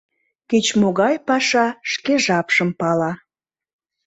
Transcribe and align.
Кеч-могай 0.49 1.15
паша 1.27 1.67
шке 1.91 2.13
жапшым 2.25 2.69
пала. 2.79 3.11